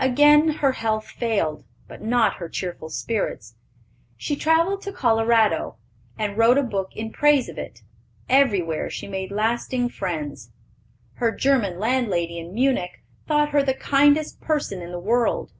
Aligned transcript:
Again 0.00 0.48
her 0.64 0.72
health 0.72 1.04
failed, 1.06 1.62
but 1.86 2.00
not 2.00 2.36
her 2.36 2.48
cheerful 2.48 2.88
spirits. 2.88 3.56
She 4.16 4.34
travelled 4.34 4.80
to 4.84 4.90
Colorado, 4.90 5.76
and 6.18 6.38
wrote 6.38 6.56
a 6.56 6.62
book 6.62 6.96
in 6.96 7.12
praise 7.12 7.50
of 7.50 7.58
it. 7.58 7.82
Everywhere 8.26 8.88
she 8.88 9.06
made 9.06 9.30
lasting 9.30 9.90
friends. 9.90 10.50
Her 11.16 11.30
German 11.30 11.78
landlady 11.78 12.38
in 12.38 12.54
Munich 12.54 13.02
thought 13.28 13.50
her 13.50 13.62
the 13.62 13.74
kindest 13.74 14.40
person 14.40 14.80
in 14.80 14.92
the 14.92 14.98
world. 14.98 15.52